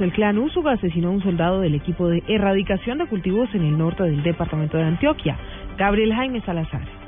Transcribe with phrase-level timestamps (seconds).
[0.00, 3.76] El clan Úsuga asesinó a un soldado del equipo de erradicación de cultivos en el
[3.76, 5.36] norte del departamento de Antioquia,
[5.76, 7.01] Gabriel Jaime Salazar.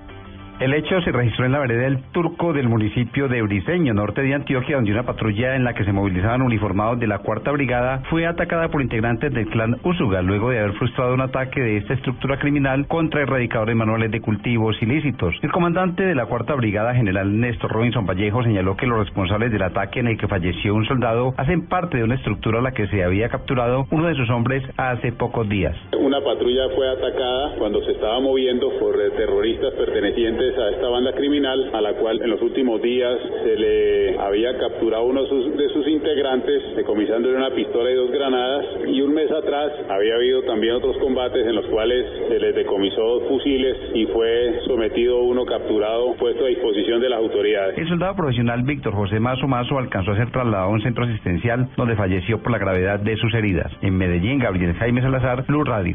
[0.60, 4.34] El hecho se registró en la vereda del Turco del municipio de Briseño, norte de
[4.34, 8.24] Antioquia, donde una patrulla en la que se movilizaban uniformados de la Cuarta Brigada fue
[8.24, 12.38] atacada por integrantes del clan Usuga, luego de haber frustrado un ataque de esta estructura
[12.38, 15.34] criminal contra erradicadores manuales de cultivos ilícitos.
[15.42, 19.62] El comandante de la Cuarta Brigada, general Néstor Robinson Vallejo, señaló que los responsables del
[19.62, 22.86] ataque en el que falleció un soldado hacen parte de una estructura a la que
[22.86, 25.76] se había capturado uno de sus hombres hace pocos días.
[25.98, 31.70] Una patrulla fue atacada cuando se estaba moviendo por terroristas pertenecientes a esta banda criminal,
[31.72, 36.76] a la cual en los últimos días se le había capturado uno de sus, integrantes,
[36.76, 41.46] decomisándole una pistola y dos granadas, y un mes atrás había habido también otros combates
[41.46, 46.48] en los cuales se les decomisó dos fusiles y fue sometido uno capturado, puesto a
[46.48, 47.78] disposición de las autoridades.
[47.78, 51.68] El soldado profesional Víctor José Mazo Mazo alcanzó a ser trasladado a un centro asistencial
[51.76, 53.72] donde falleció por la gravedad de sus heridas.
[53.80, 55.92] En Medellín, Gabriel Jaime Salazar, Blue Radio.